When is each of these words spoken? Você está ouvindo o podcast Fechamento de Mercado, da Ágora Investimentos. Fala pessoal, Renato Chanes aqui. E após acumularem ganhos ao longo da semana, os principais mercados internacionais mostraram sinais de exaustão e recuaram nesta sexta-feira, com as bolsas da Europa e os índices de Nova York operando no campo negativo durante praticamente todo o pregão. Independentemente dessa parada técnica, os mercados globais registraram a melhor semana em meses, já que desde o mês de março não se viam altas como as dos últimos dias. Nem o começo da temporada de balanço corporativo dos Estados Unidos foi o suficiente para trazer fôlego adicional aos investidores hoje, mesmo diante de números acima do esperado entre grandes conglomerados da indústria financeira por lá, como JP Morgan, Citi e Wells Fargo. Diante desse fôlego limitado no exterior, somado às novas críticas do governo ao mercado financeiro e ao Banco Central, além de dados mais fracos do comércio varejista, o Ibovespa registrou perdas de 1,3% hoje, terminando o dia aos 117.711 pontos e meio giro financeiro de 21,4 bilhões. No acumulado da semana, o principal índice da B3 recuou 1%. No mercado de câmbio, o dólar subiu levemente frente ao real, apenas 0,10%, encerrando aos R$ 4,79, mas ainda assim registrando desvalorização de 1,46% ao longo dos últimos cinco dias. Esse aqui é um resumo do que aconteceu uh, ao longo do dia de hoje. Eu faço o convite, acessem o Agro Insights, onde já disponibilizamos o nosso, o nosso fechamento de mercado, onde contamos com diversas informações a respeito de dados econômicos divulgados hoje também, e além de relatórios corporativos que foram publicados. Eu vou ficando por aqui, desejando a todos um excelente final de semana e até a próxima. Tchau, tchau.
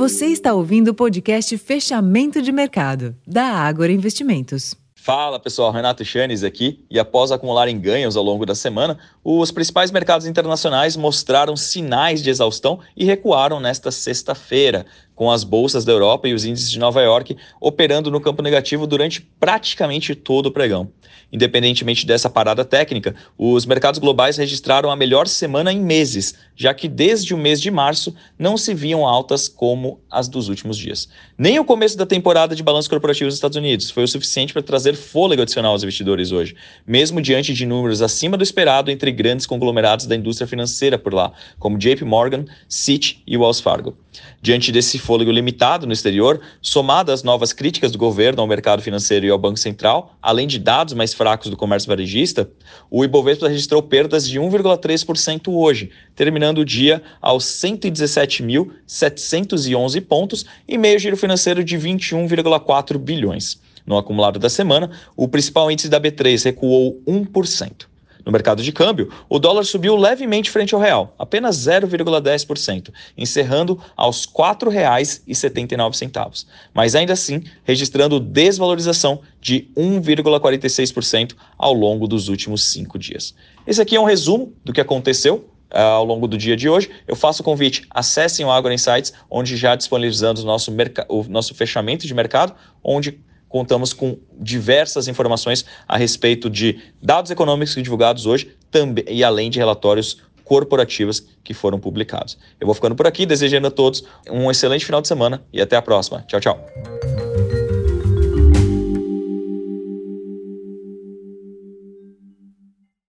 Você 0.00 0.28
está 0.28 0.54
ouvindo 0.54 0.88
o 0.88 0.94
podcast 0.94 1.58
Fechamento 1.58 2.40
de 2.40 2.50
Mercado, 2.50 3.14
da 3.26 3.44
Ágora 3.44 3.92
Investimentos. 3.92 4.74
Fala 4.94 5.38
pessoal, 5.38 5.70
Renato 5.70 6.02
Chanes 6.06 6.42
aqui. 6.42 6.86
E 6.90 6.98
após 6.98 7.30
acumularem 7.30 7.78
ganhos 7.78 8.16
ao 8.16 8.24
longo 8.24 8.46
da 8.46 8.54
semana, 8.54 8.98
os 9.22 9.50
principais 9.50 9.90
mercados 9.90 10.26
internacionais 10.26 10.96
mostraram 10.96 11.54
sinais 11.54 12.22
de 12.22 12.30
exaustão 12.30 12.80
e 12.96 13.04
recuaram 13.04 13.60
nesta 13.60 13.90
sexta-feira, 13.90 14.86
com 15.20 15.30
as 15.30 15.44
bolsas 15.44 15.84
da 15.84 15.92
Europa 15.92 16.28
e 16.28 16.32
os 16.32 16.46
índices 16.46 16.70
de 16.70 16.78
Nova 16.78 17.02
York 17.02 17.36
operando 17.60 18.10
no 18.10 18.22
campo 18.22 18.42
negativo 18.42 18.86
durante 18.86 19.20
praticamente 19.20 20.14
todo 20.14 20.46
o 20.46 20.50
pregão. 20.50 20.88
Independentemente 21.30 22.06
dessa 22.06 22.30
parada 22.30 22.64
técnica, 22.64 23.14
os 23.38 23.64
mercados 23.66 24.00
globais 24.00 24.36
registraram 24.36 24.90
a 24.90 24.96
melhor 24.96 25.28
semana 25.28 25.72
em 25.72 25.78
meses, 25.78 26.34
já 26.56 26.74
que 26.74 26.88
desde 26.88 27.34
o 27.34 27.38
mês 27.38 27.60
de 27.60 27.70
março 27.70 28.14
não 28.38 28.56
se 28.56 28.74
viam 28.74 29.06
altas 29.06 29.46
como 29.46 30.00
as 30.10 30.26
dos 30.26 30.48
últimos 30.48 30.76
dias. 30.76 31.08
Nem 31.38 31.58
o 31.58 31.64
começo 31.64 31.96
da 31.96 32.04
temporada 32.06 32.56
de 32.56 32.62
balanço 32.62 32.90
corporativo 32.90 33.28
dos 33.28 33.36
Estados 33.36 33.56
Unidos 33.56 33.90
foi 33.90 34.02
o 34.02 34.08
suficiente 34.08 34.52
para 34.52 34.62
trazer 34.62 34.96
fôlego 34.96 35.42
adicional 35.42 35.72
aos 35.72 35.82
investidores 35.82 36.32
hoje, 36.32 36.56
mesmo 36.86 37.20
diante 37.22 37.54
de 37.54 37.64
números 37.64 38.02
acima 38.02 38.36
do 38.36 38.42
esperado 38.42 38.90
entre 38.90 39.12
grandes 39.12 39.46
conglomerados 39.46 40.06
da 40.06 40.16
indústria 40.16 40.48
financeira 40.48 40.98
por 40.98 41.14
lá, 41.14 41.32
como 41.58 41.78
JP 41.78 42.04
Morgan, 42.04 42.44
Citi 42.68 43.22
e 43.26 43.36
Wells 43.36 43.60
Fargo. 43.60 43.96
Diante 44.42 44.72
desse 44.72 44.98
fôlego 45.10 45.32
limitado 45.32 45.88
no 45.88 45.92
exterior, 45.92 46.40
somado 46.62 47.10
às 47.10 47.24
novas 47.24 47.52
críticas 47.52 47.90
do 47.90 47.98
governo 47.98 48.40
ao 48.40 48.46
mercado 48.46 48.80
financeiro 48.80 49.26
e 49.26 49.30
ao 49.30 49.36
Banco 49.36 49.58
Central, 49.58 50.16
além 50.22 50.46
de 50.46 50.56
dados 50.56 50.94
mais 50.94 51.12
fracos 51.12 51.50
do 51.50 51.56
comércio 51.56 51.88
varejista, 51.88 52.48
o 52.88 53.04
Ibovespa 53.04 53.48
registrou 53.48 53.82
perdas 53.82 54.28
de 54.28 54.38
1,3% 54.38 55.52
hoje, 55.52 55.90
terminando 56.14 56.58
o 56.58 56.64
dia 56.64 57.02
aos 57.20 57.44
117.711 57.44 60.00
pontos 60.02 60.46
e 60.68 60.78
meio 60.78 61.00
giro 61.00 61.16
financeiro 61.16 61.64
de 61.64 61.76
21,4 61.76 62.96
bilhões. 62.96 63.60
No 63.84 63.98
acumulado 63.98 64.38
da 64.38 64.48
semana, 64.48 64.92
o 65.16 65.26
principal 65.26 65.72
índice 65.72 65.88
da 65.88 66.00
B3 66.00 66.44
recuou 66.44 67.02
1%. 67.04 67.89
No 68.30 68.32
mercado 68.32 68.62
de 68.62 68.70
câmbio, 68.70 69.10
o 69.28 69.40
dólar 69.40 69.64
subiu 69.64 69.96
levemente 69.96 70.52
frente 70.52 70.72
ao 70.72 70.80
real, 70.80 71.12
apenas 71.18 71.56
0,10%, 71.66 72.92
encerrando 73.18 73.80
aos 73.96 74.24
R$ 74.24 74.30
4,79, 74.34 76.46
mas 76.72 76.94
ainda 76.94 77.12
assim 77.12 77.42
registrando 77.64 78.20
desvalorização 78.20 79.20
de 79.40 79.68
1,46% 79.76 81.34
ao 81.58 81.72
longo 81.72 82.06
dos 82.06 82.28
últimos 82.28 82.62
cinco 82.62 82.96
dias. 82.96 83.34
Esse 83.66 83.82
aqui 83.82 83.96
é 83.96 84.00
um 84.00 84.04
resumo 84.04 84.52
do 84.64 84.72
que 84.72 84.80
aconteceu 84.80 85.48
uh, 85.72 85.78
ao 85.78 86.04
longo 86.04 86.28
do 86.28 86.38
dia 86.38 86.56
de 86.56 86.68
hoje. 86.68 86.88
Eu 87.08 87.16
faço 87.16 87.42
o 87.42 87.44
convite, 87.44 87.84
acessem 87.90 88.46
o 88.46 88.52
Agro 88.52 88.72
Insights, 88.72 89.12
onde 89.28 89.56
já 89.56 89.74
disponibilizamos 89.74 90.44
o 90.44 90.46
nosso, 90.46 90.72
o 91.08 91.24
nosso 91.24 91.52
fechamento 91.52 92.06
de 92.06 92.14
mercado, 92.14 92.54
onde 92.84 93.18
contamos 93.50 93.92
com 93.92 94.16
diversas 94.40 95.08
informações 95.08 95.66
a 95.86 95.98
respeito 95.98 96.48
de 96.48 96.80
dados 97.02 97.30
econômicos 97.30 97.74
divulgados 97.74 98.24
hoje 98.24 98.56
também, 98.70 99.04
e 99.06 99.22
além 99.22 99.50
de 99.50 99.58
relatórios 99.58 100.22
corporativos 100.42 101.22
que 101.44 101.52
foram 101.52 101.78
publicados. 101.78 102.38
Eu 102.58 102.66
vou 102.66 102.74
ficando 102.74 102.96
por 102.96 103.06
aqui, 103.06 103.26
desejando 103.26 103.66
a 103.66 103.70
todos 103.70 104.02
um 104.30 104.50
excelente 104.50 104.86
final 104.86 105.02
de 105.02 105.08
semana 105.08 105.44
e 105.52 105.60
até 105.60 105.76
a 105.76 105.82
próxima. 105.82 106.24
Tchau, 106.26 106.40
tchau. 106.40 106.89